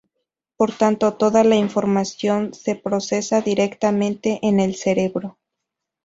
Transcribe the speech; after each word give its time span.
Por 0.57 0.71
tanto, 0.75 1.13
toda 1.13 1.43
la 1.43 1.55
información 1.57 2.55
se 2.55 2.73
procesa 2.75 3.41
directamente 3.41 4.39
en 4.41 4.59
el 4.59 4.73
cerebro. 4.73 5.37